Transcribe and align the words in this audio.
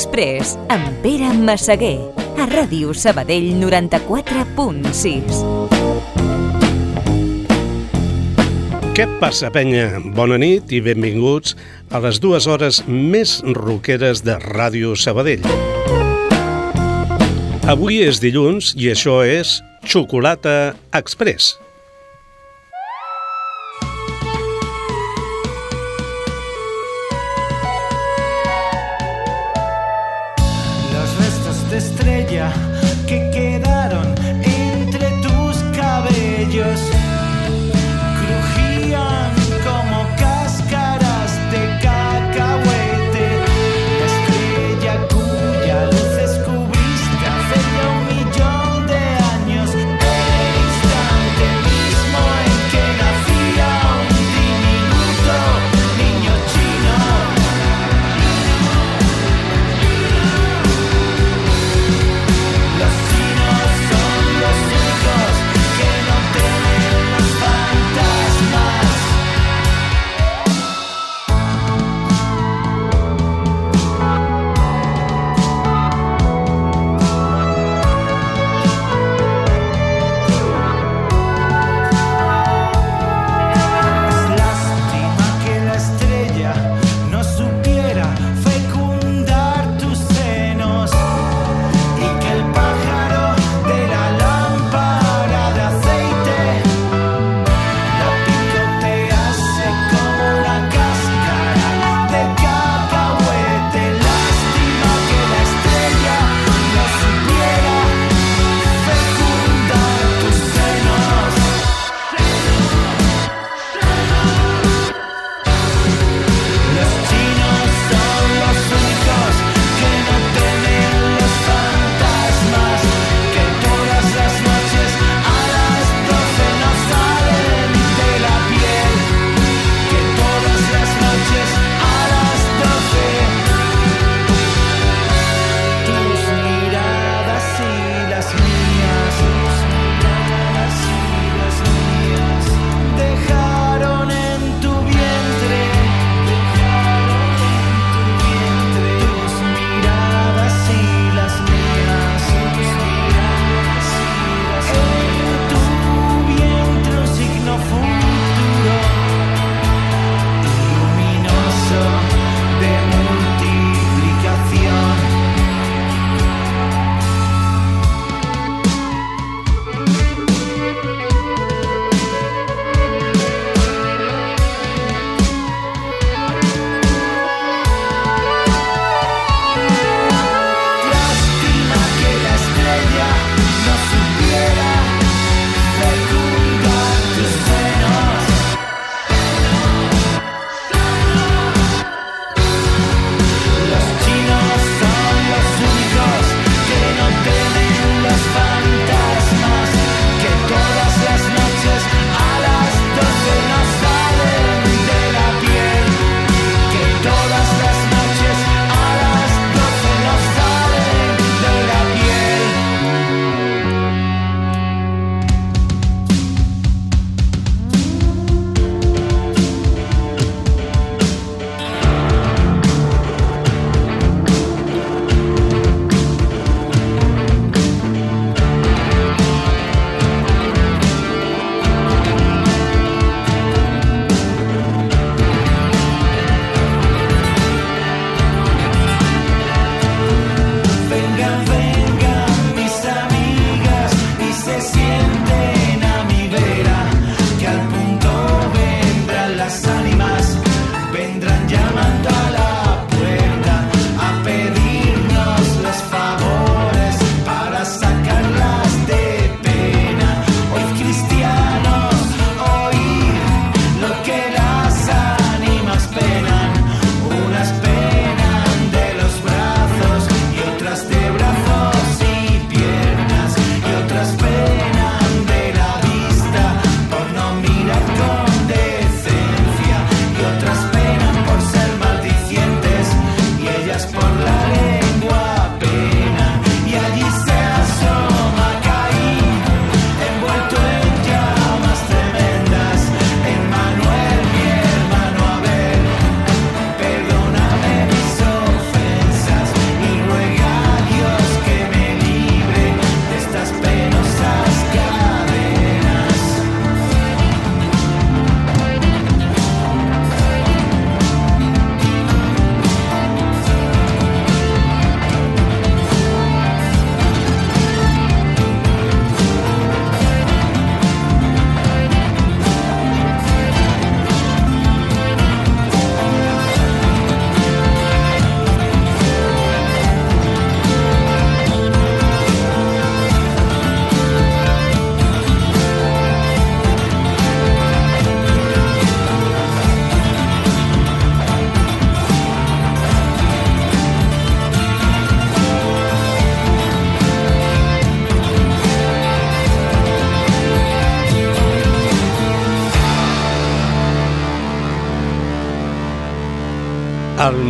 Express 0.00 0.54
amb 0.72 0.94
Pere 1.04 1.28
Massaguer 1.44 1.98
a 2.40 2.46
Ràdio 2.48 2.94
Sabadell 2.96 3.50
94.6. 3.60 5.42
Què 8.96 9.04
passa, 9.20 9.50
penya? 9.52 10.00
Bona 10.16 10.40
nit 10.40 10.72
i 10.72 10.80
benvinguts 10.80 11.52
a 11.92 12.00
les 12.00 12.16
dues 12.16 12.48
hores 12.48 12.80
més 12.88 13.44
roqueres 13.60 14.24
de 14.24 14.40
Ràdio 14.40 14.96
Sabadell. 14.96 15.44
Avui 17.68 18.00
és 18.00 18.24
dilluns 18.24 18.72
i 18.80 18.88
això 18.94 19.20
és 19.20 19.60
Xocolata 19.84 20.72
Express. 20.96 21.60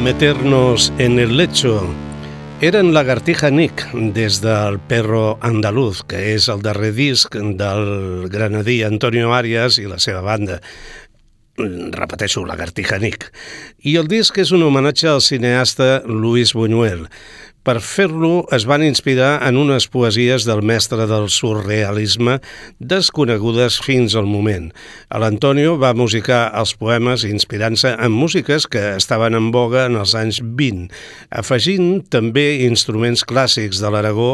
Meternos 0.01 0.93
en 0.99 1.19
el 1.19 1.37
lecho 1.37 1.87
eren 2.61 2.95
Lagartija 2.95 3.51
Nick 3.51 3.87
des 4.15 4.41
del 4.41 4.79
Perro 4.81 5.39
Andaluz, 5.41 6.01
que 6.09 6.19
és 6.35 6.49
el 6.49 6.63
darrer 6.65 6.93
disc 6.97 7.37
del 7.37 8.29
granadí 8.33 8.81
Antonio 8.87 9.35
Arias 9.37 9.77
i 9.81 9.85
la 9.89 9.99
seva 10.01 10.23
banda. 10.25 10.61
Repeteixo, 11.61 12.47
Lagartija 12.49 12.99
Nick. 12.99 13.29
I 13.85 13.99
el 14.01 14.09
disc 14.09 14.39
és 14.41 14.53
un 14.57 14.65
homenatge 14.65 15.09
al 15.11 15.21
cineasta 15.21 16.01
Luis 16.07 16.55
Buñuel. 16.57 17.07
Per 17.61 17.77
fer-lo 17.85 18.47
es 18.57 18.65
van 18.65 18.81
inspirar 18.81 19.35
en 19.45 19.59
unes 19.61 19.85
poesies 19.93 20.47
del 20.49 20.63
mestre 20.65 21.05
del 21.11 21.29
surrealisme 21.29 22.39
desconegudes 22.81 23.77
fins 23.85 24.17
al 24.17 24.25
moment. 24.31 24.71
L'Antonio 25.13 25.75
va 25.81 25.93
musicar 25.93 26.47
els 26.57 26.73
poemes 26.81 27.27
inspirant-se 27.29 27.93
en 28.01 28.17
músiques 28.17 28.65
que 28.65 28.95
estaven 28.97 29.37
en 29.37 29.51
boga 29.53 29.85
en 29.91 30.01
els 30.01 30.17
anys 30.17 30.41
20, 30.41 30.89
afegint 31.43 32.01
també 32.09 32.65
instruments 32.65 33.27
clàssics 33.29 33.85
de 33.85 33.93
l'Aragó 33.93 34.33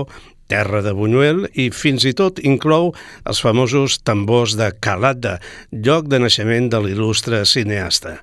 terra 0.50 0.82
de 0.84 0.92
Buñuel 0.96 1.46
i 1.54 1.68
fins 1.74 2.06
i 2.06 2.14
tot 2.16 2.40
inclou 2.44 2.92
els 3.26 3.42
famosos 3.42 3.98
tambors 4.06 4.56
de 4.58 4.70
Calada, 4.80 5.36
lloc 5.72 6.10
de 6.12 6.20
naixement 6.22 6.70
de 6.72 6.80
l'il·lustre 6.84 7.42
cineasta. 7.48 8.16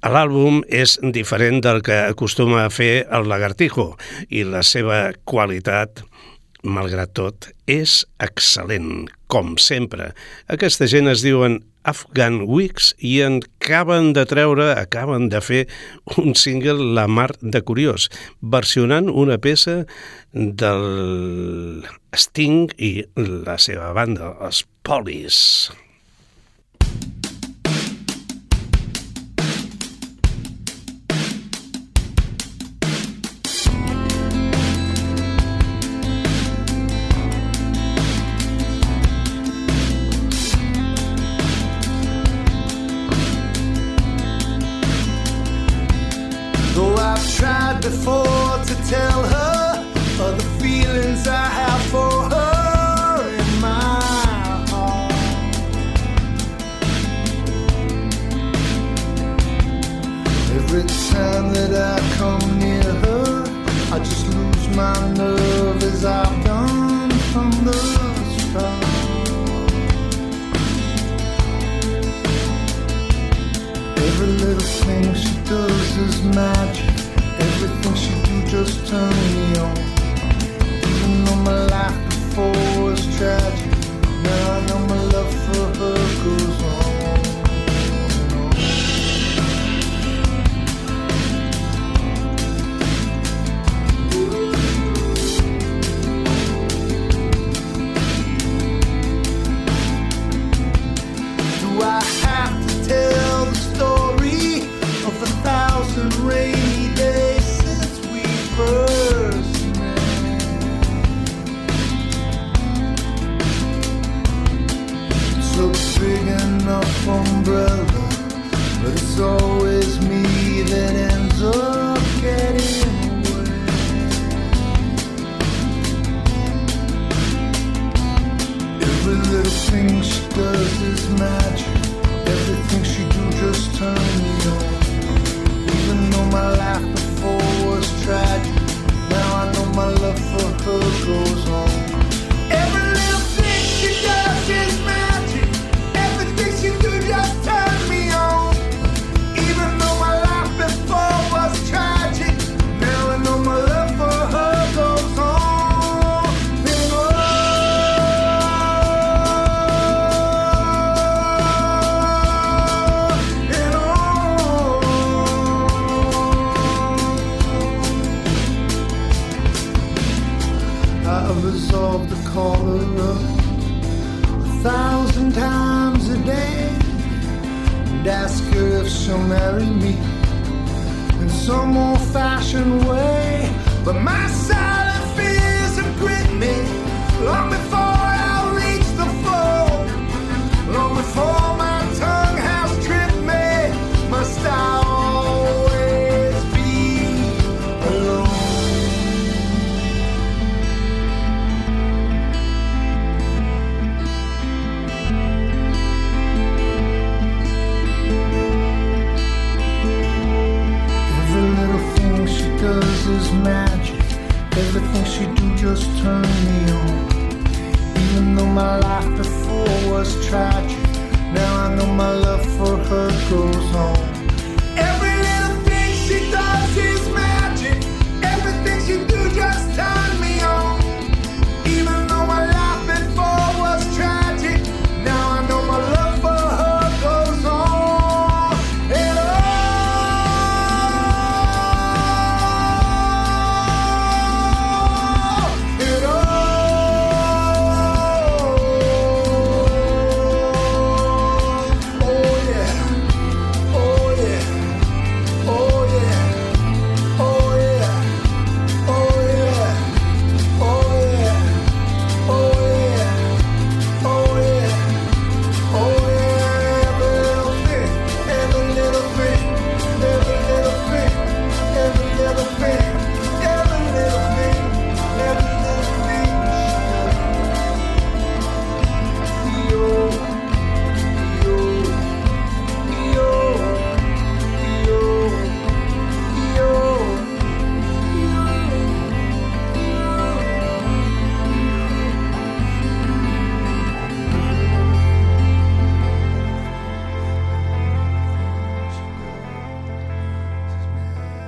L'àlbum 0.00 0.62
és 0.66 0.96
diferent 1.14 1.60
del 1.64 1.82
que 1.84 1.98
acostuma 2.08 2.64
a 2.64 2.72
fer 2.72 3.06
el 3.12 3.28
Lagartijo 3.28 3.92
i 4.28 4.46
la 4.48 4.64
seva 4.66 5.10
qualitat, 5.28 6.02
malgrat 6.64 7.12
tot, 7.16 7.50
és 7.68 8.02
excel·lent, 8.20 9.08
com 9.30 9.56
sempre. 9.60 10.10
Aquesta 10.48 10.88
gent 10.90 11.08
es 11.12 11.24
diuen 11.24 11.60
Afghan 11.82 12.42
Weeks 12.48 12.92
i 12.98 13.20
en 13.24 13.40
acaben 13.42 14.12
de 14.16 14.24
treure, 14.28 14.70
acaben 14.76 15.28
de 15.32 15.40
fer 15.44 15.62
un 16.20 16.34
single 16.38 16.92
La 16.96 17.06
Mar 17.08 17.30
de 17.40 17.62
Curiós, 17.62 18.08
versionant 18.40 19.10
una 19.10 19.38
peça 19.38 19.84
del 20.32 21.84
Sting 22.16 22.74
i 22.76 22.92
la 23.16 23.58
seva 23.58 23.92
banda, 23.96 24.34
els 24.40 24.64
Polis. 24.86 25.70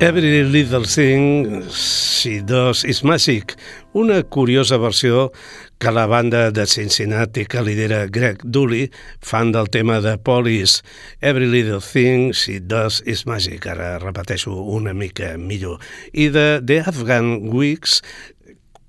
Every 0.02 0.42
Little 0.42 0.84
Thing 0.84 1.62
She 1.70 2.40
Does 2.40 2.84
Is 2.84 3.04
Magic, 3.04 3.56
una 3.94 4.24
curiosa 4.24 4.76
versió 4.76 5.30
que 5.78 5.92
la 5.92 6.06
banda 6.06 6.50
de 6.50 6.66
Cincinnati 6.66 7.46
que 7.46 7.62
lidera 7.62 8.08
Greg 8.08 8.42
Dooley, 8.42 8.90
fan 9.20 9.52
del 9.52 9.70
tema 9.70 10.00
de 10.00 10.18
Police. 10.18 10.82
Every 11.20 11.46
Little 11.46 11.78
Thing 11.78 12.32
She 12.32 12.58
Does 12.58 13.00
Is 13.06 13.26
Magic, 13.26 13.64
ara 13.70 14.00
repeteixo 14.02 14.50
una 14.50 14.90
mica 14.92 15.36
millor. 15.38 15.78
I 16.12 16.32
de 16.34 16.58
The 16.66 16.80
Afghan 16.80 17.52
Weeks 17.54 18.02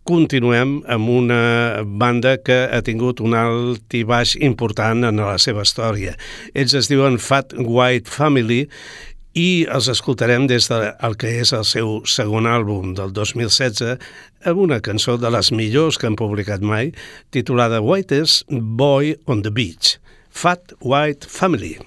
continuem 0.03 0.82
amb 0.91 1.10
una 1.13 1.84
banda 1.86 2.36
que 2.41 2.58
ha 2.67 2.82
tingut 2.84 3.22
un 3.24 3.38
alt 3.38 3.93
i 3.96 4.01
baix 4.03 4.34
important 4.36 5.05
en 5.08 5.22
la 5.22 5.38
seva 5.39 5.63
història. 5.63 6.17
Ells 6.58 6.74
es 6.75 6.89
diuen 6.91 7.22
Fat 7.22 7.53
White 7.55 8.12
Family 8.12 8.65
i 9.34 9.66
els 9.74 9.90
escoltarem 9.90 10.46
des 10.50 10.70
del 10.70 11.18
que 11.18 11.32
és 11.42 11.54
el 11.58 11.66
seu 11.66 11.96
segon 12.10 12.46
àlbum 12.50 12.94
del 12.98 13.13
2016 13.16 13.98
amb 14.46 14.62
una 14.68 14.80
cançó 14.86 15.18
de 15.18 15.32
les 15.34 15.52
millors 15.52 15.98
que 15.98 16.10
han 16.10 16.20
publicat 16.20 16.62
mai 16.62 16.94
titulada 17.34 17.82
Whitest 17.82 18.46
Boy 18.50 19.16
on 19.25 19.42
the 19.42 19.52
Beach, 19.52 19.98
Fat 20.30 20.78
White 20.82 21.30
Family. 21.30 21.78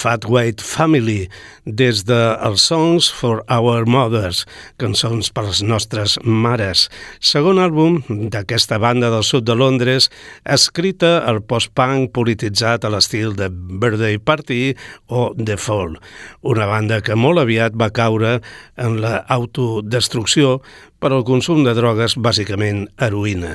Fat 0.00 0.24
White 0.24 0.62
Family 0.62 1.28
des 1.64 2.04
de 2.08 2.18
els 2.40 2.64
Songs 2.70 3.10
for 3.12 3.42
Our 3.50 3.86
Mothers, 3.90 4.44
cançons 4.80 5.30
per 5.34 5.46
les 5.48 5.62
nostres 5.62 6.16
mares, 6.24 6.88
segon 7.20 7.60
àlbum 7.62 8.00
d'aquesta 8.32 8.80
banda 8.82 9.10
del 9.12 9.24
sud 9.26 9.46
de 9.48 9.56
Londres, 9.56 10.10
escrita 10.44 11.18
al 11.24 11.42
post-punk 11.42 12.12
polititzat 12.16 12.84
a 12.84 12.92
l'estil 12.92 13.34
de 13.38 13.50
Birthday 13.50 14.18
Party 14.18 14.74
o 15.08 15.30
The 15.36 15.56
Fall, 15.60 15.96
una 16.42 16.68
banda 16.70 17.00
que 17.04 17.18
molt 17.18 17.42
aviat 17.44 17.76
va 17.78 17.92
caure 17.94 18.38
en 18.80 19.00
l'autodestrucció 19.02 20.60
per 21.00 21.14
al 21.14 21.24
consum 21.24 21.62
de 21.64 21.72
drogues, 21.72 22.14
bàsicament 22.20 22.84
heroïna. 23.00 23.54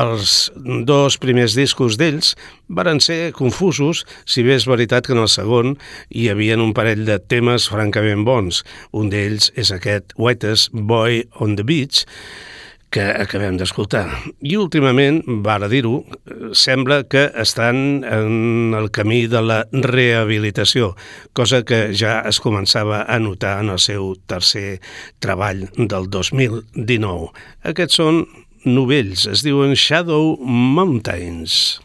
Els 0.00 0.48
dos 0.88 1.18
primers 1.20 1.52
discos 1.58 1.98
d'ells 2.00 2.32
varen 2.72 3.00
ser 3.04 3.34
confusos, 3.36 4.06
si 4.24 4.42
bé 4.46 4.56
és 4.56 4.66
veritat 4.68 5.04
que 5.04 5.12
en 5.12 5.20
el 5.20 5.28
segon 5.28 5.76
hi 6.08 6.30
havia 6.32 6.56
un 6.56 6.72
parell 6.76 7.04
de 7.04 7.18
temes 7.20 7.37
francament 7.70 8.24
bons. 8.26 8.62
Un 8.92 9.10
d'ells 9.12 9.52
és 9.56 9.72
aquest 9.74 10.14
Whitest 10.18 10.72
Boy 10.72 11.24
on 11.40 11.56
the 11.56 11.64
Beach, 11.66 12.04
que 12.90 13.04
acabem 13.04 13.58
d'escoltar. 13.60 14.06
I 14.40 14.56
últimament, 14.56 15.20
vale 15.44 15.68
dir-ho, 15.68 16.00
sembla 16.56 17.02
que 17.10 17.26
estan 17.36 18.02
en 18.04 18.74
el 18.78 18.90
camí 18.94 19.26
de 19.28 19.42
la 19.44 19.58
rehabilitació, 19.72 20.94
cosa 21.36 21.62
que 21.68 21.88
ja 21.92 22.20
es 22.28 22.40
començava 22.40 23.04
a 23.04 23.18
notar 23.20 23.58
en 23.64 23.74
el 23.74 23.82
seu 23.82 24.14
tercer 24.30 24.80
treball 25.20 25.66
del 25.76 26.08
2019. 26.08 27.32
Aquests 27.68 28.00
són 28.00 28.24
novells, 28.64 29.28
es 29.28 29.44
diuen 29.44 29.76
Shadow 29.76 30.36
Mountains. 30.40 31.78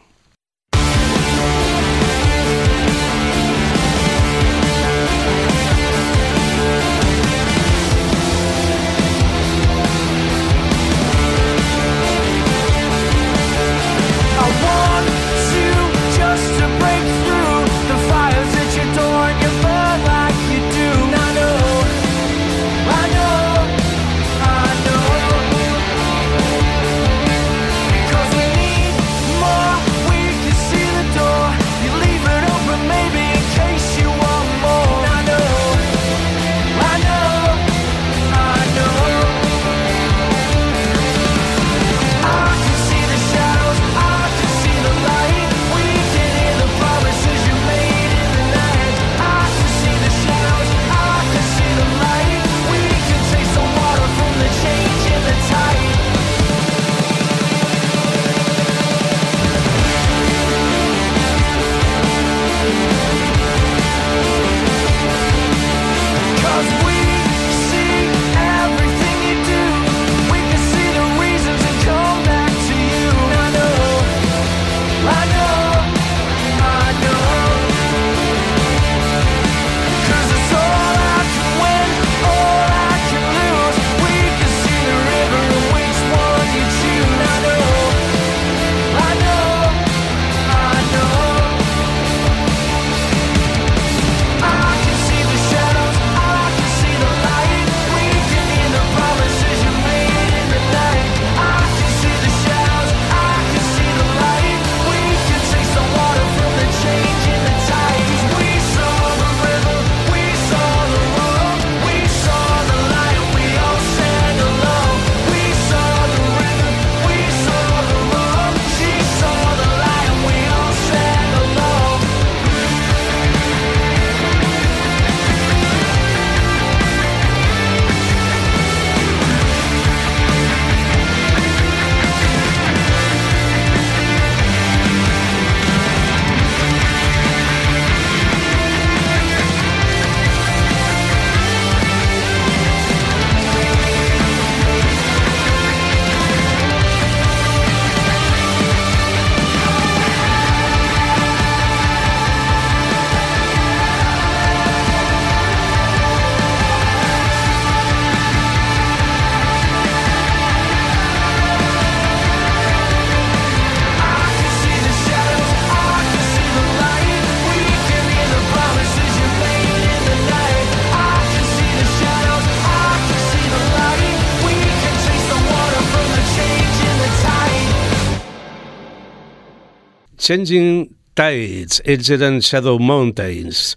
Changing 180.24 180.88
Tides, 181.20 181.82
ells 181.84 182.08
eren 182.16 182.38
Shadow 182.40 182.78
Mountains, 182.80 183.74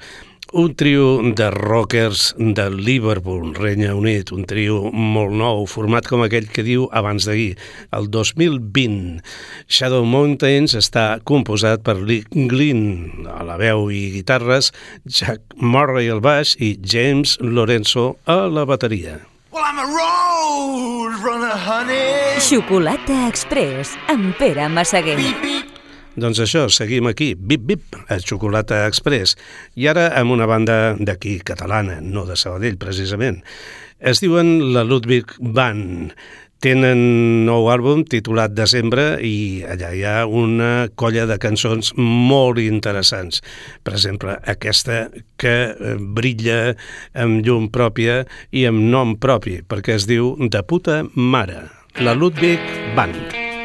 un 0.54 0.76
trio 0.78 1.18
de 1.34 1.48
rockers 1.50 2.36
de 2.38 2.68
Liverpool, 2.70 3.50
Regne 3.56 3.90
Unit, 3.90 4.30
un 4.30 4.46
trio 4.46 4.92
molt 4.94 5.34
nou, 5.34 5.64
format 5.66 6.06
com 6.06 6.22
aquell 6.22 6.46
que 6.46 6.62
diu 6.62 6.86
abans 6.94 7.26
d'ahir, 7.26 7.56
el 7.98 8.06
2020. 8.14 9.18
Shadow 9.66 10.06
Mountains 10.06 10.78
està 10.78 11.18
composat 11.26 11.82
per 11.82 11.98
Lee 11.98 12.22
Glynn 12.30 13.26
a 13.26 13.42
la 13.42 13.58
veu 13.58 13.90
i 13.90 14.06
guitarres, 14.14 14.70
Jack 15.02 15.58
Murray 15.58 16.14
al 16.14 16.22
baix 16.22 16.54
i 16.62 16.76
James 16.78 17.40
Lorenzo 17.42 18.12
a 18.22 18.44
la 18.46 18.62
bateria. 18.70 19.18
Well, 19.50 19.66
I'm 19.66 19.82
a 19.82 19.90
road 19.90 21.24
runner, 21.26 21.56
honey. 21.58 22.38
Xocolata 22.38 23.24
Express 23.26 23.98
amb 24.06 24.36
Pere 24.38 24.70
Massaguer. 24.70 25.18
Beep, 25.18 25.42
beep. 25.42 25.75
Doncs 26.16 26.40
això, 26.40 26.64
seguim 26.72 27.10
aquí, 27.10 27.34
Bip 27.36 27.66
Bip, 27.68 27.96
a 28.08 28.16
Xocolata 28.22 28.86
Express, 28.88 29.36
i 29.76 29.84
ara 29.90 30.08
amb 30.16 30.32
una 30.32 30.46
banda 30.48 30.96
d'aquí, 30.96 31.36
catalana, 31.44 31.98
no 32.00 32.24
de 32.24 32.38
Sabadell, 32.40 32.78
precisament. 32.80 33.42
Es 34.00 34.22
diuen 34.24 34.72
la 34.72 34.84
Ludwig 34.84 35.36
Band. 35.40 36.14
Tenen 36.64 37.44
nou 37.44 37.68
àlbum 37.68 38.06
titulat 38.08 38.54
Desembre 38.56 39.18
i 39.20 39.60
allà 39.68 39.90
hi 39.92 40.04
ha 40.08 40.14
una 40.24 40.88
colla 40.96 41.26
de 41.28 41.36
cançons 41.36 41.92
molt 42.00 42.62
interessants. 42.64 43.42
Per 43.84 43.92
exemple, 43.98 44.38
aquesta 44.48 45.10
que 45.36 45.56
eh, 45.68 45.96
brilla 46.00 46.72
amb 47.12 47.44
llum 47.44 47.68
pròpia 47.68 48.22
i 48.56 48.64
amb 48.68 48.88
nom 48.88 49.18
propi, 49.20 49.60
perquè 49.68 50.00
es 50.00 50.08
diu 50.08 50.32
De 50.40 50.64
puta 50.64 51.02
mare, 51.12 51.66
la 52.00 52.16
Ludwig 52.16 52.64
Band. 52.96 53.55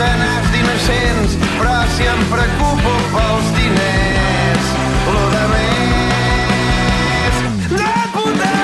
Centenars 0.00 0.48
d'innocents, 0.52 1.32
però 1.58 1.76
si 1.94 2.06
em 2.08 2.20
preocupo 2.32 2.92
pels 3.12 3.48
diners, 3.56 4.70
lo 5.12 5.24
de 5.34 5.44
més 5.52 7.34
de 7.74 7.92
puta. 8.14 8.54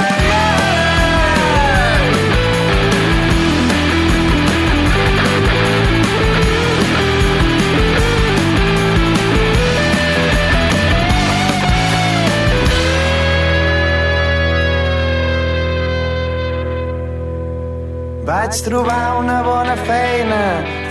Vaig 18.26 18.64
trobar 18.64 19.04
una 19.20 19.42
bona 19.44 19.76
feina 19.84 20.42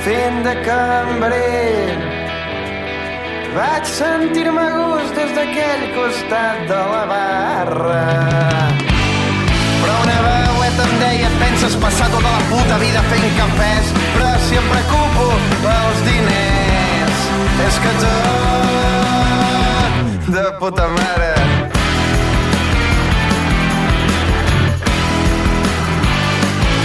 fent 0.06 0.44
de 0.46 0.54
cambrer. 0.62 1.98
Vaig 3.56 3.86
sentir-me 3.89 4.62
a 4.62 4.72
gust 4.78 5.15
des 5.18 5.32
d'aquell 5.38 5.84
costat 5.96 6.58
de 6.70 6.82
la 6.91 7.04
barra. 7.12 8.04
Em 10.76 10.94
deia 11.00 11.30
penses 11.39 11.76
passar 11.80 12.08
tota 12.12 12.30
la 12.34 12.41
puta 12.50 12.76
vida 12.82 13.02
fent 13.10 13.30
cafès, 13.38 13.86
però 14.15 14.32
si 14.46 14.56
em 14.60 14.65
preocupo 14.74 15.26
pels 15.63 16.00
diners, 16.10 17.20
és 17.68 17.76
que 17.86 17.91
tot 18.04 19.26
de 20.36 20.46
puta 20.60 20.86
mare. 20.98 21.34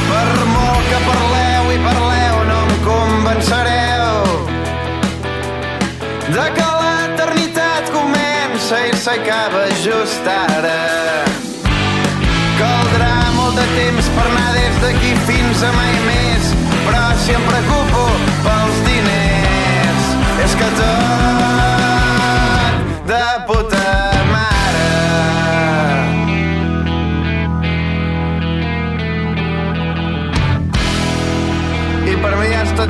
Per 0.06 0.30
molt 0.54 0.83
que 0.88 0.98
parleu 1.11 1.64
i 1.74 1.78
parleu 1.90 2.19
convencereu 2.84 4.14
de 6.34 6.46
que 6.56 6.68
l'eternitat 6.80 7.90
comença 7.94 8.76
i 8.88 8.92
s'acaba 9.04 9.64
just 9.84 10.26
ara. 10.34 10.82
Caldrà 12.60 13.14
molt 13.38 13.54
de 13.58 13.66
temps 13.76 14.06
per 14.16 14.26
anar 14.28 14.50
des 14.58 14.74
d'aquí 14.84 15.12
fins 15.30 15.58
a 15.66 15.72
mai 15.78 15.96
més, 16.10 16.52
però 16.86 17.04
si 17.24 17.32
em 17.38 17.44
preocupo 17.48 18.02
pels 18.44 18.76
diners, 18.90 20.04
és 20.46 20.52
que 20.60 20.68
tot 20.78 21.50
de 23.10 23.26
puta 23.48 24.10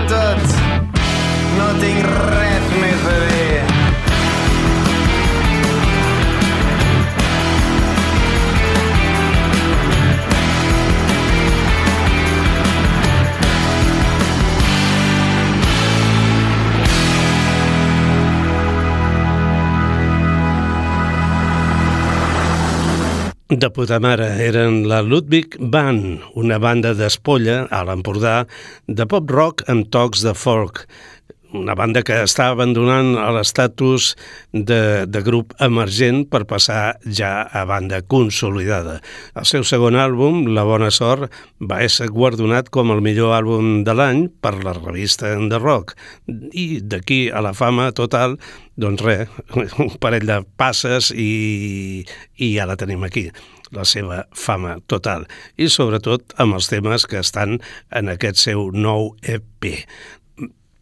tot. 0.08 0.58
No 1.58 1.70
tinc 1.80 2.10
res 2.10 2.74
més 2.80 3.08
a 3.14 3.18
dir. 3.28 3.49
De 23.50 23.66
puta 23.74 23.96
mare 23.98 24.28
eren 24.38 24.84
la 24.86 25.00
Ludwig 25.02 25.56
Band, 25.58 26.20
una 26.38 26.60
banda 26.62 26.92
d'espolla 26.94 27.64
a 27.66 27.80
l'Empordà 27.82 28.44
de 28.86 29.06
pop-rock 29.10 29.64
amb 29.72 29.88
tocs 29.90 30.22
de 30.22 30.36
folk. 30.38 30.84
Una 31.56 31.74
banda 31.74 32.04
que 32.06 32.14
està 32.22 32.50
abandonant 32.52 33.16
l'estatus 33.34 34.12
de, 34.54 35.06
de 35.10 35.22
grup 35.26 35.50
emergent 35.58 36.22
per 36.30 36.44
passar 36.46 37.00
ja 37.02 37.42
a 37.42 37.64
banda 37.66 37.98
consolidada. 38.06 39.00
El 39.34 39.48
seu 39.50 39.66
segon 39.66 39.98
àlbum, 39.98 40.44
La 40.54 40.62
bona 40.68 40.92
sort, 40.94 41.32
va 41.58 41.82
ser 41.90 42.10
guardonat 42.14 42.70
com 42.70 42.94
el 42.94 43.02
millor 43.02 43.34
àlbum 43.34 43.82
de 43.82 43.94
l'any 43.98 44.28
per 44.40 44.60
la 44.62 44.76
revista 44.78 45.34
The 45.34 45.58
Rock. 45.58 45.96
I 46.28 46.80
d'aquí 46.86 47.28
a 47.34 47.42
la 47.42 47.52
fama 47.52 47.90
total, 47.90 48.38
doncs 48.78 49.02
res, 49.02 49.40
un 49.82 49.96
parell 49.98 50.28
de 50.30 50.42
passes 50.56 51.10
i, 51.10 52.04
i 52.38 52.54
ja 52.54 52.70
la 52.70 52.78
tenim 52.78 53.02
aquí 53.02 53.26
la 53.70 53.84
seva 53.86 54.24
fama 54.34 54.76
total 54.90 55.26
i 55.54 55.68
sobretot 55.70 56.34
amb 56.42 56.56
els 56.58 56.66
temes 56.72 57.06
que 57.06 57.20
estan 57.22 57.60
en 57.94 58.10
aquest 58.10 58.40
seu 58.42 58.70
nou 58.74 59.12
EP 59.22 59.70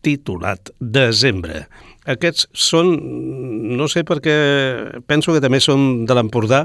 titulat 0.04 0.72
Desembre. 0.78 1.66
Aquests 2.08 2.46
són, 2.56 2.94
no 3.76 3.88
sé 3.92 4.00
perquè 4.08 4.36
penso 5.10 5.34
que 5.34 5.42
també 5.44 5.60
són 5.60 6.06
de 6.08 6.16
l'Empordà, 6.16 6.62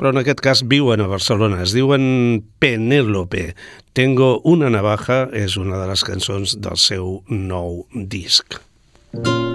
però 0.00 0.10
en 0.10 0.22
aquest 0.22 0.42
cas 0.42 0.64
viuen 0.66 1.04
a 1.04 1.10
Barcelona. 1.10 1.62
Es 1.62 1.76
diuen 1.76 2.42
Penélope. 2.58 3.52
Tengo 3.94 4.40
una 4.50 4.72
navaja 4.72 5.28
és 5.30 5.54
una 5.60 5.78
de 5.78 5.86
les 5.92 6.02
cançons 6.06 6.58
del 6.58 6.80
seu 6.80 7.20
nou 7.30 7.84
disc. 7.94 8.58
Entre 9.14 9.49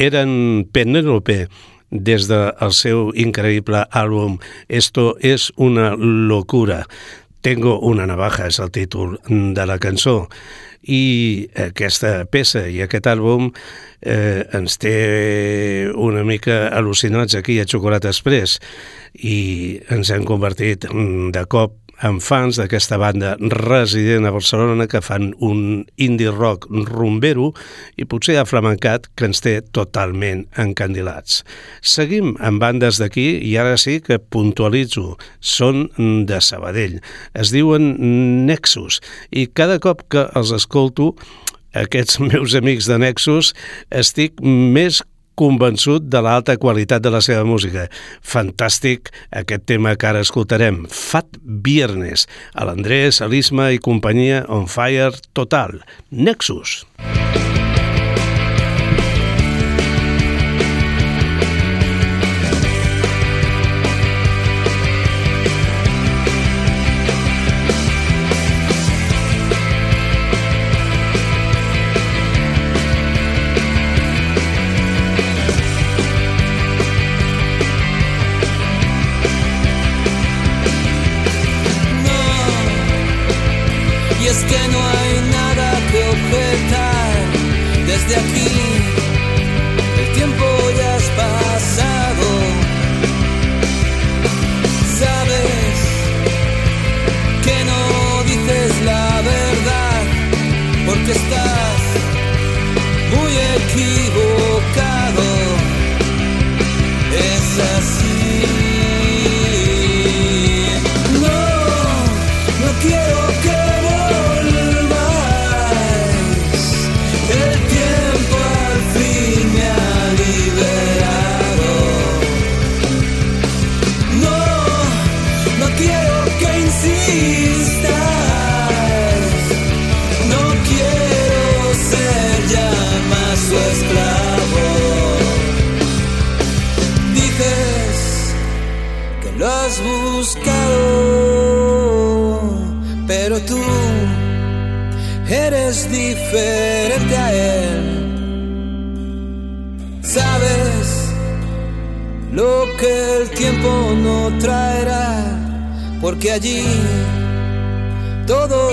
eren 0.00 0.64
Penélope 0.72 1.44
des 1.90 2.26
del 2.30 2.72
seu 2.72 3.10
increïble 3.18 3.84
àlbum 3.90 4.38
Esto 4.68 5.16
es 5.20 5.52
una 5.56 5.94
locura. 5.96 6.86
Tengo 7.40 7.78
una 7.80 8.06
navaja 8.06 8.46
és 8.48 8.60
el 8.60 8.70
títol 8.70 9.18
de 9.28 9.66
la 9.66 9.78
cançó 9.80 10.28
i 10.80 11.48
aquesta 11.60 12.24
peça 12.32 12.64
i 12.68 12.80
aquest 12.80 13.06
àlbum 13.10 13.50
eh, 14.00 14.46
ens 14.56 14.78
té 14.80 15.90
una 15.92 16.24
mica 16.24 16.68
al·lucinats 16.72 17.36
aquí 17.36 17.58
a 17.60 17.66
Xocolata 17.68 18.08
Express 18.08 18.60
i 19.20 19.80
ens 19.92 20.12
hem 20.12 20.24
convertit 20.24 20.86
de 20.88 21.44
cop 21.52 21.79
amb 22.06 22.22
fans 22.24 22.58
d'aquesta 22.60 22.98
banda 23.00 23.34
resident 23.52 24.26
a 24.26 24.32
Barcelona 24.34 24.86
que 24.90 25.02
fan 25.04 25.30
un 25.44 25.84
indie 26.00 26.32
rock 26.32 26.66
rumbero 26.88 27.50
i 28.00 28.06
potser 28.08 28.38
aflamencat 28.40 29.10
que 29.16 29.28
ens 29.28 29.42
té 29.44 29.58
totalment 29.76 30.46
encandilats. 30.60 31.42
Seguim 31.82 32.34
amb 32.40 32.62
bandes 32.62 33.00
d'aquí 33.02 33.28
i 33.46 33.56
ara 33.60 33.76
sí 33.80 33.98
que 34.04 34.20
puntualitzo. 34.20 35.16
Són 35.40 35.88
de 36.28 36.40
Sabadell. 36.44 36.98
Es 37.34 37.52
diuen 37.54 37.92
Nexus 38.48 39.00
i 39.30 39.46
cada 39.46 39.78
cop 39.82 40.06
que 40.12 40.26
els 40.36 40.52
escolto 40.56 41.12
aquests 41.76 42.18
meus 42.30 42.56
amics 42.58 42.88
de 42.90 42.98
Nexus 43.00 43.52
estic 43.90 44.40
més 44.42 45.02
convençut 45.40 46.06
de 46.12 46.20
l'alta 46.24 46.58
qualitat 46.60 47.02
de 47.04 47.14
la 47.16 47.22
seva 47.24 47.46
música. 47.48 47.88
Fantàstic 48.20 49.10
aquest 49.42 49.66
tema 49.70 49.96
que 49.96 50.10
ara 50.12 50.24
escoltarem, 50.24 50.84
Fat 50.92 51.40
Viernes, 51.42 52.28
a 52.54 52.68
l'Andrés, 52.68 53.22
a 53.24 53.30
l'Isma 53.30 53.70
i 53.72 53.80
companyia 53.82 54.44
on 54.52 54.68
fire 54.70 55.16
total. 55.32 55.80
Nexus. 56.10 56.84
Nexus. 57.00 57.49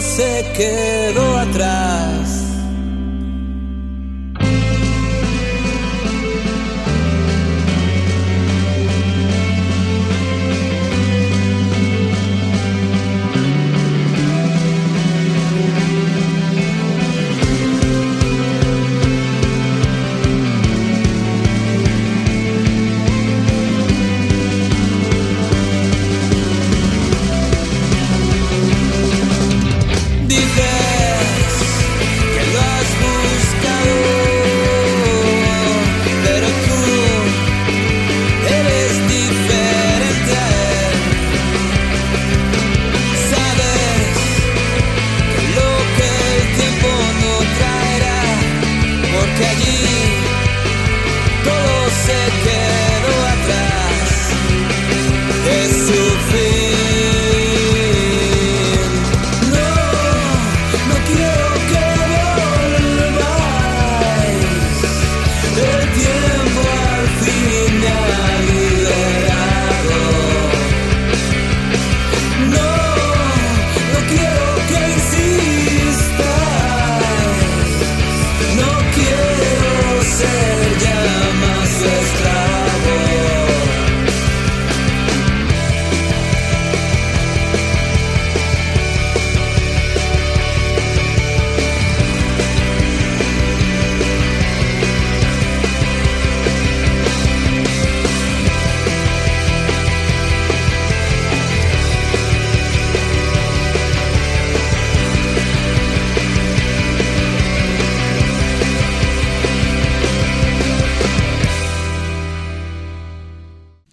Se 0.02 0.46
quedó 0.56 1.38
atrás. 1.38 2.47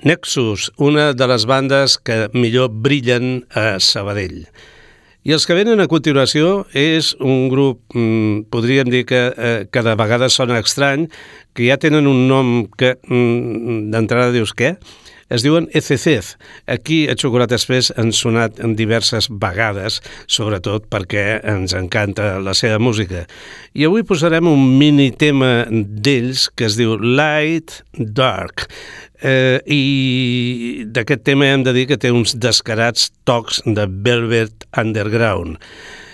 Nexus, 0.05 0.71
una 0.77 1.15
de 1.17 1.27
les 1.27 1.47
bandes 1.49 1.97
que 1.97 2.27
millor 2.37 2.69
brillen 2.69 3.47
a 3.57 3.79
Sabadell. 3.81 4.43
I 5.25 5.33
els 5.33 5.47
que 5.49 5.57
venen 5.57 5.81
a 5.81 5.87
continuació 5.89 6.67
és 6.77 7.15
un 7.25 7.49
grup, 7.49 7.81
mm, 7.97 8.51
podríem 8.53 8.91
dir 8.93 9.07
que 9.09 9.23
eh, 9.33 9.65
cada 9.73 9.95
vegada 9.97 10.29
sona 10.29 10.61
estrany, 10.61 11.09
que 11.57 11.71
ja 11.71 11.79
tenen 11.81 12.05
un 12.07 12.29
nom 12.29 12.67
que 12.77 12.99
mm, 13.01 13.89
d'entrada 13.95 14.35
dius 14.37 14.53
què? 14.53 14.75
Es 15.29 15.45
diuen 15.45 15.69
ECCZ. 15.73 16.37
Aquí 16.67 17.05
a 17.09 17.17
Xocolata 17.17 17.57
Express 17.57 17.93
han 17.97 18.13
sonat 18.13 18.61
en 18.61 18.75
diverses 18.77 19.29
vegades, 19.31 20.01
sobretot 20.27 20.89
perquè 20.93 21.41
ens 21.41 21.75
encanta 21.77 22.39
la 22.45 22.55
seva 22.57 22.79
música. 22.83 23.25
I 23.73 23.87
avui 23.89 24.05
posarem 24.07 24.49
un 24.51 24.67
mini 24.79 25.11
tema 25.11 25.65
d'ells 25.71 26.49
que 26.55 26.69
es 26.69 26.79
diu 26.81 26.99
Light 27.01 27.81
Dark. 27.97 28.69
Eh, 29.25 29.61
I 29.65 30.85
d'aquest 30.93 31.25
tema 31.25 31.49
hem 31.49 31.65
de 31.65 31.73
dir 31.73 31.87
que 31.89 32.01
té 32.01 32.13
uns 32.13 32.37
descarats 32.37 33.09
tocs 33.25 33.63
de 33.65 33.89
Velvet 33.89 34.69
Underground. 34.77 35.57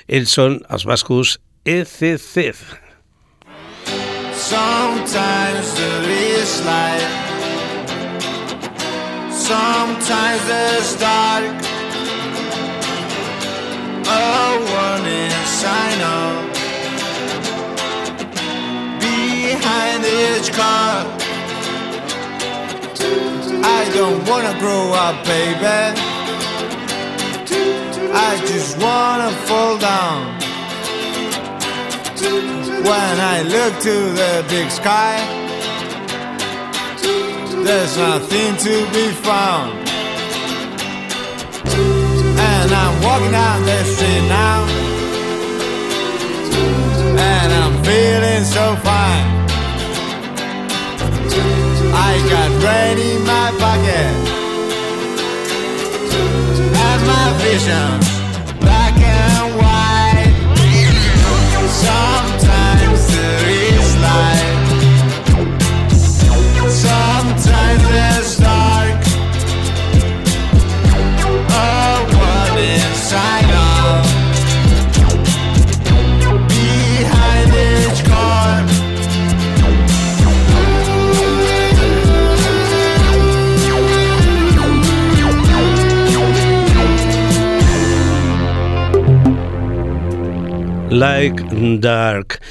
Ells 0.07 0.37
són 0.39 0.61
els 0.71 0.87
bascos 0.87 1.39
ECC. 1.65 2.55
Sometimes 4.35 5.75
there 5.75 6.11
is 6.11 6.65
light 6.65 7.30
Sometimes 9.51 10.47
there's 10.47 10.95
dark. 11.01 11.43
A 14.07 14.29
warning 14.71 15.33
sign 15.61 16.01
up 16.19 16.55
Behind 19.01 20.05
each 20.23 20.53
car. 20.53 21.05
I 23.77 23.81
don't 23.93 24.23
wanna 24.29 24.55
grow 24.61 24.93
up, 25.05 25.17
baby. 25.27 25.81
I 28.29 28.31
just 28.47 28.79
wanna 28.79 29.31
fall 29.49 29.77
down. 29.79 30.21
When 32.89 33.15
I 33.35 33.43
look 33.55 33.75
to 33.83 33.97
the 34.21 34.45
big 34.49 34.71
sky 34.71 35.50
There's 37.65 37.97
nothing 37.97 38.57
to 38.57 38.75
be 38.93 39.07
found. 39.27 39.89
And 42.49 42.73
I'm 42.83 42.95
walking 43.03 43.33
down 43.33 43.65
the 43.65 43.85
street 43.85 44.27
now. 44.29 44.59
And 47.33 47.53
I'm 47.61 47.77
feeling 47.85 48.45
so 48.45 48.65
fine. 48.87 49.29
I 51.93 52.13
got 52.33 52.51
rain 52.65 52.99
in 52.99 53.21
my 53.25 53.49
pocket. 53.63 54.13
And 56.87 57.01
my 57.07 57.27
visions 57.43 58.21
black 58.61 58.97
and 58.97 59.57
white. 59.61 60.35
Sometimes 61.87 63.01
there 63.15 63.50
Like 91.01 91.47
Dark, 91.81 92.43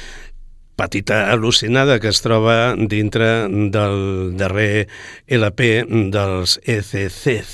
petita 0.74 1.20
al·lucinada 1.30 2.00
que 2.02 2.10
es 2.10 2.18
troba 2.18 2.74
dintre 2.74 3.46
del 3.46 4.32
darrer 4.40 4.88
LP 5.30 5.68
dels 6.10 6.56
ECC. 6.66 7.44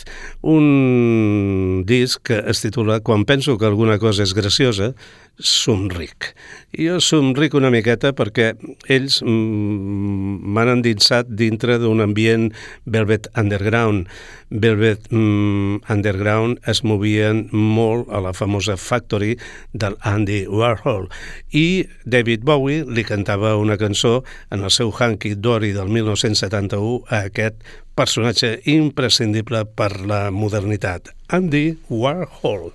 Un 0.40 1.82
disc 1.84 2.24
que 2.24 2.38
es 2.49 2.64
titula 2.64 3.03
Quan 3.05 3.26
penso 3.28 3.59
que 3.61 3.68
alguna 3.68 3.99
cosa 4.01 4.24
és 4.24 4.32
graciosa, 4.32 4.94
somric. 5.39 6.32
Jo 6.76 6.99
somric 7.01 7.55
una 7.57 7.70
miqueta 7.72 8.12
perquè 8.16 8.53
ells 8.93 9.20
mm, 9.24 10.41
m'han 10.53 10.72
endinsat 10.78 11.28
dintre 11.28 11.78
d'un 11.82 12.03
ambient 12.05 12.51
Velvet 12.84 13.28
Underground. 13.37 14.07
Velvet 14.51 15.11
mm, 15.11 15.82
Underground 15.93 16.61
es 16.70 16.82
movien 16.84 17.47
molt 17.53 18.09
a 18.12 18.20
la 18.22 18.32
famosa 18.37 18.76
Factory 18.76 19.34
del 19.72 19.99
Andy 20.07 20.45
Warhol 20.47 21.09
i 21.51 21.87
David 22.05 22.47
Bowie 22.47 22.84
li 22.87 23.05
cantava 23.05 23.57
una 23.57 23.78
cançó 23.80 24.22
en 24.51 24.62
el 24.62 24.70
seu 24.70 24.93
Hanky 24.95 25.34
Dory 25.34 25.72
del 25.76 25.91
1971 25.91 27.03
a 27.11 27.26
aquest 27.26 27.62
personatge 27.97 28.59
imprescindible 28.68 29.64
per 29.64 29.93
la 30.07 30.26
modernitat, 30.30 31.14
Andy 31.32 31.78
Warhol. 31.89 32.74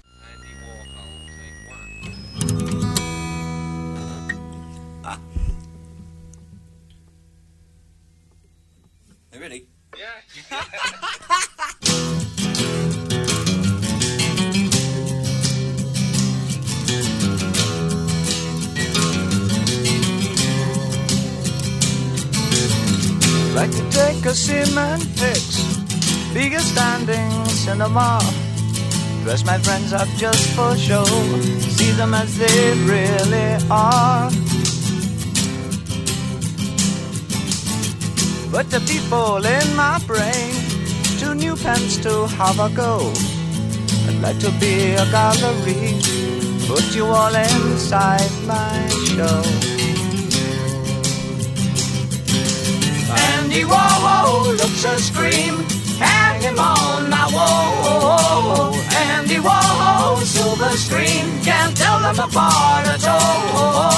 Ready? 9.41 9.67
Like 23.55 23.71
to 23.71 23.89
take 23.89 24.25
a 24.25 24.33
cement 24.35 25.03
fix, 25.03 25.63
bigger 26.35 26.59
standing 26.59 27.45
cinema. 27.45 28.19
Dress 29.23 29.43
my 29.43 29.57
friends 29.57 29.93
up 29.93 30.07
just 30.17 30.55
for 30.55 30.75
show, 30.77 31.05
them 31.97 32.13
as 32.13 32.37
they 32.37 32.73
really 32.85 33.57
are. 33.69 34.29
But 38.51 38.69
the 38.69 38.81
people 38.85 39.45
in 39.45 39.75
my 39.75 39.97
brain, 40.05 40.53
two 41.19 41.33
new 41.33 41.55
pens 41.55 41.97
to 42.03 42.27
have 42.27 42.59
a 42.59 42.69
go. 42.75 43.11
I'd 44.07 44.19
like 44.21 44.39
to 44.39 44.51
be 44.59 44.93
a 44.93 45.05
gallery, 45.09 45.95
put 46.67 46.95
you 46.95 47.05
all 47.05 47.33
inside 47.33 48.31
my 48.45 48.87
show. 49.07 49.41
Andy 53.33 53.63
Warhol 53.63 54.45
oh, 54.45 54.55
looks 54.59 54.83
a 54.85 54.99
scream, 54.99 55.40
silver 60.71 60.77
screen, 60.77 61.43
can't 61.43 61.75
tell 61.75 61.99
them 61.99 62.19
apart 62.19 62.87
at 62.87 63.07
all. 63.07 63.91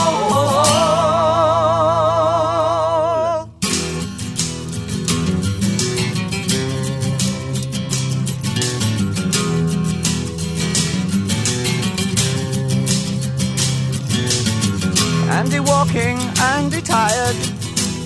Andy 15.30 15.60
walking, 15.60 16.18
Andy 16.40 16.82
tired, 16.82 17.36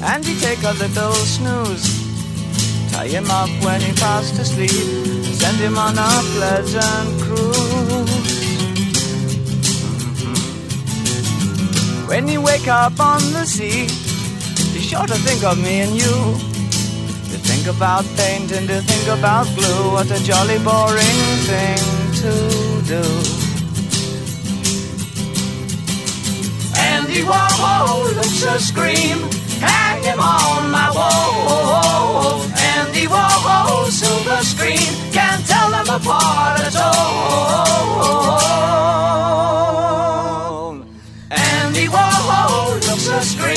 Andy 0.03 0.35
take 0.39 0.63
a 0.63 0.73
little 0.73 1.13
snooze. 1.13 2.05
Tie 2.91 3.07
him 3.07 3.29
up 3.29 3.49
when 3.63 3.81
he 3.81 3.91
fast 3.93 4.39
asleep, 4.39 4.71
send 5.35 5.57
him 5.57 5.77
on 5.77 5.97
a 5.97 6.21
pleasant 6.33 7.21
cruise. 7.21 8.26
When 12.07 12.27
you 12.29 12.41
wake 12.41 12.69
up 12.69 12.99
on 13.01 13.19
the 13.33 13.45
sea, 13.45 13.85
be 14.73 14.79
sure 14.79 15.05
to 15.05 15.13
think 15.27 15.43
of 15.43 15.57
me 15.57 15.81
and 15.81 15.91
you. 15.91 16.15
To 17.31 17.37
think 17.37 17.67
about 17.67 18.05
paint 18.15 18.51
and 18.53 18.65
to 18.69 18.79
think 18.81 19.19
about 19.19 19.45
glue, 19.55 19.91
what 19.91 20.09
a 20.09 20.23
jolly 20.23 20.57
boring 20.59 21.19
thing 21.49 21.83
to 22.23 22.31
do. 22.87 23.03
Andy 26.79 27.23
Warhol 27.27 28.15
looks 28.15 28.43
a 28.43 28.57
scream. 28.57 29.27
Hang 29.59 30.01
him 30.01 30.19
on 30.21 30.71
my 30.71 30.89
wall. 30.95 32.41
Andy 32.75 33.05
Warhol, 33.07 33.89
silver 33.91 34.43
screen. 34.43 35.11
Can't 35.11 35.45
tell 35.45 35.69
them 35.71 35.89
apart 35.89 36.61
at 36.61 36.75
all. 36.77 38.07
Andy 41.87 41.95
Warhol 41.95 42.73
looks 42.87 43.07
a 43.07 43.21
scream. 43.21 43.56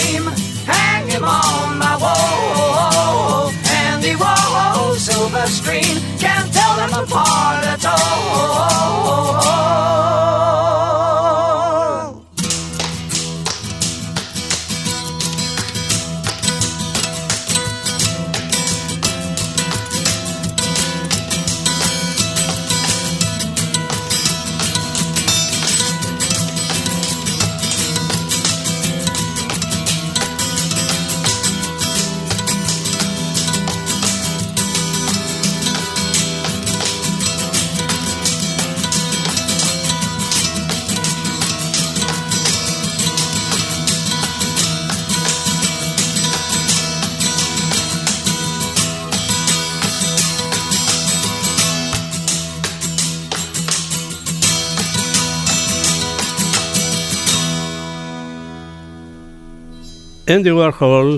Andy 60.31 60.53
Warhol 60.55 61.17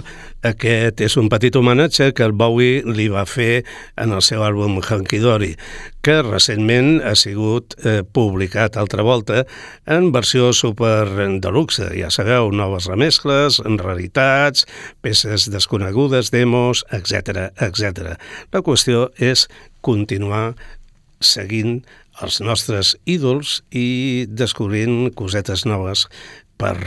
aquest 0.49 1.03
és 1.05 1.15
un 1.21 1.27
petit 1.29 1.53
homenatge 1.59 2.07
que 2.17 2.25
el 2.25 2.33
Bowie 2.33 2.81
li 2.97 3.11
va 3.13 3.27
fer 3.29 3.61
en 4.01 4.15
el 4.17 4.23
seu 4.25 4.41
àlbum 4.41 4.79
Hunky 4.81 5.21
Dory, 5.21 5.51
que 6.01 6.15
recentment 6.25 6.97
ha 7.05 7.13
sigut 7.19 7.77
eh, 7.85 8.01
publicat 8.09 8.79
altra 8.81 9.05
volta 9.05 9.45
en 9.85 10.09
versió 10.17 10.49
super 10.57 11.29
deluxe. 11.45 11.91
Ja 11.93 12.09
sabeu, 12.09 12.49
noves 12.57 12.89
remescles, 12.89 13.61
raritats, 13.85 14.65
peces 15.05 15.51
desconegudes, 15.53 16.33
demos, 16.33 16.87
etc 16.89 17.53
etc. 17.61 18.17
La 18.49 18.65
qüestió 18.65 19.11
és 19.21 19.45
continuar 19.85 20.55
seguint 21.21 21.83
els 22.25 22.41
nostres 22.41 22.97
ídols 23.05 23.61
i 23.77 24.25
descobrint 24.31 25.11
cosetes 25.13 25.69
noves 25.69 26.09
per 26.57 26.79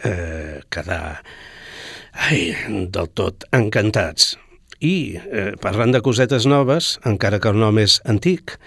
eh, 0.00 0.62
quedar 0.72 1.20
Ai, 2.14 2.54
del 2.94 3.08
tot 3.10 3.42
encantats. 3.50 4.36
I, 4.78 5.18
eh, 5.18 5.52
parlant 5.60 5.90
de 5.92 6.00
cosetes 6.00 6.46
noves, 6.46 6.98
encara 7.04 7.40
que 7.40 7.50
el 7.50 7.58
nom 7.58 7.78
és 7.82 8.00
antic, 8.04 8.58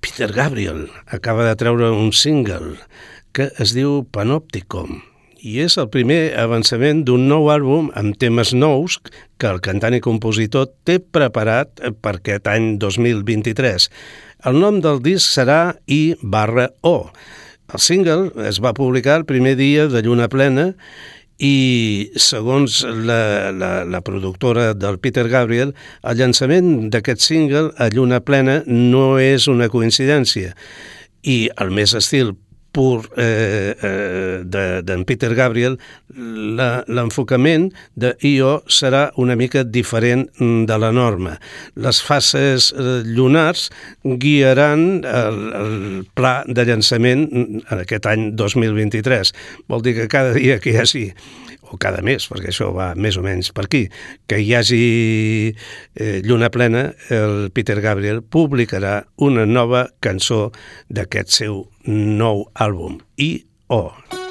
Peter 0.00 0.30
Gabriel 0.32 0.86
acaba 1.06 1.48
de 1.48 1.56
treure 1.56 1.90
un 1.90 2.12
single 2.12 2.76
que 3.32 3.50
es 3.58 3.72
diu 3.74 4.04
Panopticon 4.12 5.00
i 5.44 5.58
és 5.60 5.74
el 5.80 5.90
primer 5.92 6.34
avançament 6.40 7.02
d'un 7.04 7.26
nou 7.28 7.50
àlbum 7.52 7.90
amb 7.98 8.16
temes 8.20 8.54
nous 8.56 8.96
que 9.36 9.50
el 9.50 9.60
cantant 9.64 9.96
i 9.96 10.02
compositor 10.04 10.70
té 10.88 10.98
preparat 11.00 11.82
per 12.00 12.14
aquest 12.18 12.48
any 12.48 12.76
2023. 12.80 13.90
El 14.48 14.60
nom 14.60 14.80
del 14.84 15.02
disc 15.04 15.26
serà 15.36 15.74
I 15.84 16.14
barra 16.22 16.70
O. 16.80 17.10
El 17.72 17.80
single 17.80 18.30
es 18.48 18.60
va 18.60 18.76
publicar 18.76 19.18
el 19.20 19.28
primer 19.28 19.56
dia 19.60 19.88
de 19.88 20.04
lluna 20.04 20.30
plena 20.32 20.72
i 21.38 22.10
segons 22.20 22.82
la, 22.84 23.50
la, 23.52 23.72
la 23.84 24.00
productora 24.06 24.72
del 24.74 25.00
Peter 25.02 25.26
Gabriel, 25.28 25.74
el 26.06 26.18
llançament 26.20 26.90
d'aquest 26.94 27.24
single 27.24 27.72
a 27.78 27.90
lluna 27.90 28.20
plena 28.22 28.62
no 28.66 29.18
és 29.18 29.48
una 29.50 29.68
coincidència. 29.72 30.54
I 31.24 31.48
el 31.58 31.72
més 31.74 31.94
estil 31.96 32.34
pur 32.74 33.06
eh, 33.16 33.74
eh, 33.78 34.42
d'en 34.44 34.82
de, 34.82 34.96
Peter 35.06 35.30
Gabriel, 35.34 35.78
l'enfocament 36.14 37.68
de 37.98 38.12
I.O. 38.26 38.56
serà 38.70 39.06
una 39.20 39.36
mica 39.38 39.64
diferent 39.64 40.26
de 40.38 40.78
la 40.78 40.90
norma. 40.94 41.36
Les 41.78 42.00
fases 42.02 42.72
eh, 42.74 43.00
lunars 43.06 43.68
guiaran 44.02 45.04
el, 45.06 45.40
el 45.60 45.78
pla 46.18 46.36
de 46.46 46.66
llançament 46.66 47.28
en 47.30 47.78
aquest 47.78 48.10
any 48.10 48.32
2023. 48.34 49.34
Vol 49.70 49.86
dir 49.86 49.96
que 50.00 50.10
cada 50.10 50.34
dia 50.34 50.58
que 50.58 50.74
hi 50.74 50.82
hagi 50.82 51.06
o 51.72 51.78
cada 51.80 52.02
mes, 52.04 52.26
perquè 52.30 52.50
això 52.52 52.70
va 52.74 52.92
més 52.96 53.18
o 53.20 53.24
menys 53.24 53.52
per 53.54 53.66
aquí, 53.68 53.84
que 54.30 54.40
hi 54.42 54.52
hagi 54.56 54.82
eh, 55.52 56.20
lluna 56.24 56.50
plena, 56.54 56.88
el 57.14 57.50
Peter 57.54 57.80
Gabriel 57.84 58.22
publicarà 58.22 59.02
una 59.16 59.46
nova 59.46 59.86
cançó 60.04 60.48
d'aquest 60.88 61.38
seu 61.40 61.64
nou 61.86 62.46
àlbum, 62.54 63.00
I.O. 63.16 63.80
Oh. 63.88 64.23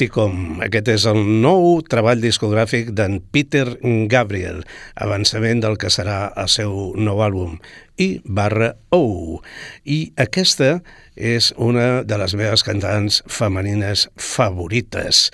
Panopticon. 0.00 0.62
Aquest 0.64 0.88
és 0.88 1.04
el 1.10 1.18
nou 1.42 1.82
treball 1.84 2.22
discogràfic 2.22 2.94
d'en 2.96 3.18
Peter 3.34 3.66
Gabriel, 4.08 4.62
avançament 4.96 5.60
del 5.60 5.76
que 5.76 5.90
serà 5.92 6.32
el 6.40 6.48
seu 6.48 6.94
nou 6.96 7.20
àlbum, 7.20 7.58
i 8.00 8.22
barra 8.24 8.76
O. 8.96 9.42
I 9.84 10.12
aquesta 10.16 10.80
és 11.16 11.52
una 11.58 12.02
de 12.02 12.16
les 12.16 12.34
meves 12.34 12.64
cantants 12.64 13.20
femenines 13.28 14.08
favorites. 14.16 15.28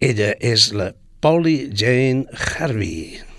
Ella 0.00 0.32
és 0.40 0.72
la 0.72 0.94
Polly 1.20 1.68
Jane 1.68 2.24
Harvey. 2.32 3.29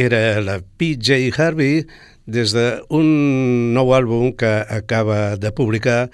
Era 0.00 0.40
la 0.40 0.60
P.J. 0.80 1.28
Harvey 1.36 1.82
des 2.24 2.54
d'un 2.54 3.08
nou 3.74 3.90
àlbum 3.92 4.30
que 4.32 4.48
acaba 4.72 5.36
de 5.36 5.50
publicar 5.52 6.06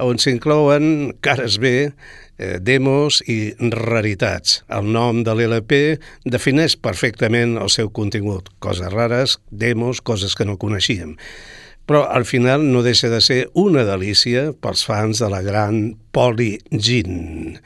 on 0.00 0.16
s'inclouen 0.22 1.12
cares 1.20 1.58
B, 1.60 1.72
eh, 2.38 2.56
demos 2.64 3.20
i 3.28 3.52
raritats. 3.74 4.62
El 4.72 4.88
nom 4.96 5.20
de 5.26 5.34
l'LP 5.34 5.98
defineix 6.24 6.78
perfectament 6.80 7.58
el 7.60 7.68
seu 7.68 7.92
contingut. 7.92 8.48
Coses 8.64 8.88
rares, 8.94 9.36
demos, 9.50 10.00
coses 10.00 10.32
que 10.38 10.48
no 10.48 10.56
coneixíem 10.56 11.18
però 11.84 12.06
al 12.08 12.24
final 12.24 12.62
no 12.64 12.80
deixa 12.80 13.10
de 13.12 13.20
ser 13.20 13.40
una 13.52 13.82
delícia 13.84 14.54
pels 14.56 14.86
fans 14.88 15.20
de 15.20 15.28
la 15.28 15.42
gran 15.44 15.98
Polly 16.16 16.54
Jean. 16.72 17.58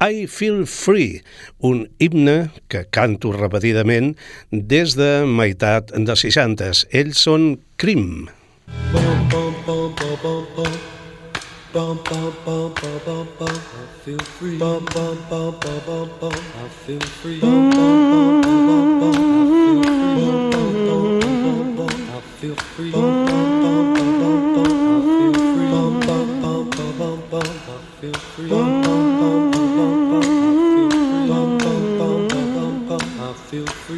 I 0.00 0.26
Feel 0.26 0.66
Free, 0.66 1.22
un 1.64 1.86
himne 1.98 2.50
que 2.68 2.84
canto 2.92 3.32
repetidament 3.32 4.12
des 4.50 4.96
de 4.98 5.24
meitat 5.24 5.92
dels 5.96 6.26
60. 6.26 6.86
Ells 6.92 7.22
són 7.24 7.56
Crim. 7.80 8.28
Bum, 8.92 9.18
bum, 9.30 9.56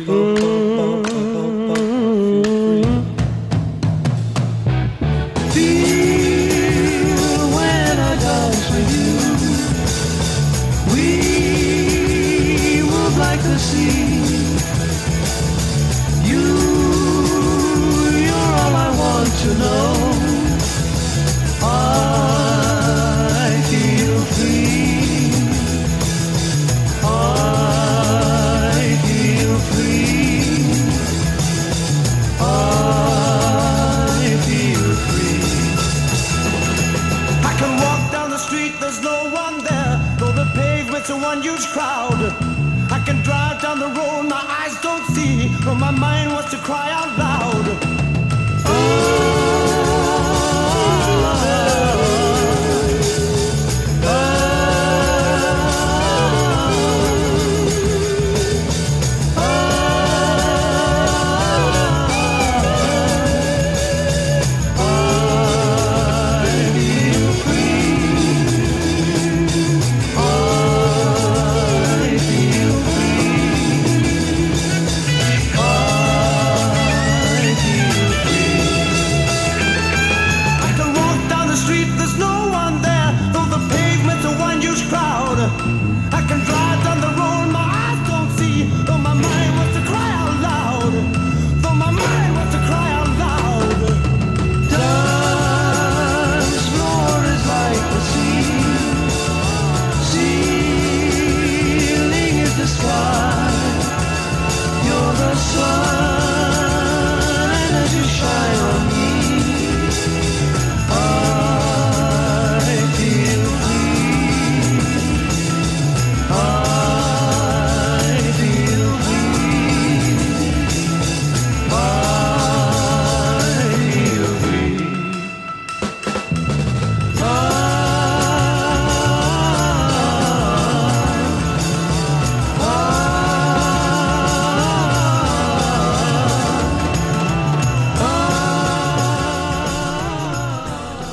Oh. 0.06 0.47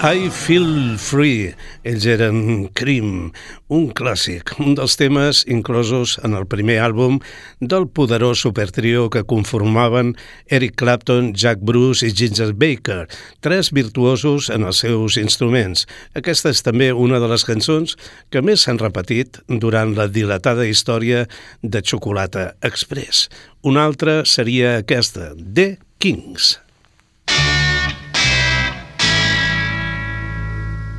I 0.05 0.29
Feel 0.29 0.99
Free. 0.99 1.55
Ells 1.81 2.03
eren 2.05 2.67
Cream, 2.77 3.31
un 3.73 3.87
clàssic, 3.97 4.51
un 4.61 4.75
dels 4.77 4.93
temes 4.99 5.39
inclosos 5.49 6.19
en 6.21 6.35
el 6.37 6.45
primer 6.45 6.75
àlbum 6.85 7.15
del 7.57 7.87
poderós 7.89 8.43
supertrio 8.45 9.07
que 9.09 9.23
conformaven 9.25 10.11
Eric 10.45 10.75
Clapton, 10.77 11.31
Jack 11.33 11.63
Bruce 11.65 12.05
i 12.05 12.13
Ginger 12.13 12.51
Baker, 12.53 13.07
tres 13.41 13.71
virtuosos 13.73 14.51
en 14.53 14.67
els 14.69 14.83
seus 14.85 15.17
instruments. 15.17 15.87
Aquesta 16.13 16.53
és 16.53 16.61
també 16.61 16.91
una 16.93 17.17
de 17.23 17.31
les 17.31 17.47
cançons 17.47 17.97
que 18.29 18.43
més 18.45 18.61
s'han 18.61 18.83
repetit 18.83 19.41
durant 19.49 19.95
la 19.97 20.05
dilatada 20.05 20.69
història 20.69 21.25
de 21.63 21.81
Xocolata 21.81 22.51
Express. 22.61 23.25
Una 23.65 23.87
altra 23.89 24.21
seria 24.29 24.77
aquesta, 24.83 25.31
The 25.33 25.79
Kings. 25.97 26.59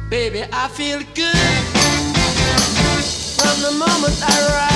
Baby, 0.09 0.44
I 0.52 0.68
feel 0.68 1.00
good 1.14 1.36
from 3.36 3.62
the 3.62 3.72
moment 3.76 4.14
I 4.22 4.48
rise. 4.52 4.76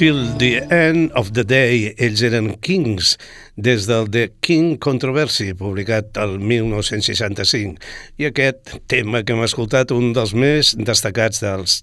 Till 0.00 0.38
the 0.38 0.62
End 0.70 1.12
of 1.12 1.34
the 1.34 1.42
Day, 1.44 1.90
ells 2.00 2.22
eren 2.24 2.54
Kings, 2.64 3.18
des 3.60 3.84
del 3.84 4.06
The 4.08 4.30
King 4.40 4.78
Controversy, 4.80 5.50
publicat 5.52 6.16
el 6.22 6.38
1965. 6.40 7.76
I 8.16 8.30
aquest 8.30 8.78
tema 8.88 9.20
que 9.20 9.36
hem 9.36 9.44
escoltat, 9.44 9.92
un 9.92 10.14
dels 10.16 10.32
més 10.32 10.72
destacats 10.88 11.44
dels 11.44 11.82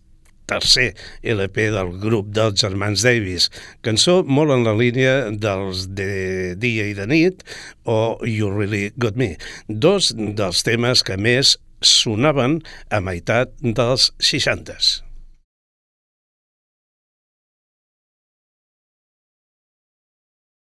tercer 0.50 0.88
LP 1.22 1.70
del 1.78 1.94
grup 2.02 2.34
dels 2.34 2.58
germans 2.58 3.06
Davis. 3.06 3.52
Cançó 3.86 4.24
molt 4.26 4.58
en 4.58 4.66
la 4.66 4.74
línia 4.82 5.30
dels 5.30 5.86
de 5.94 6.56
dia 6.58 6.90
i 6.90 6.98
de 6.98 7.06
nit 7.14 7.46
o 7.86 8.18
You 8.26 8.50
Really 8.50 8.96
Got 8.98 9.22
Me, 9.22 9.36
dos 9.70 10.10
dels 10.18 10.66
temes 10.66 11.06
que 11.06 11.22
més 11.22 11.60
sonaven 11.86 12.64
a 12.90 12.98
meitat 12.98 13.54
dels 13.62 14.10
60s. 14.18 15.04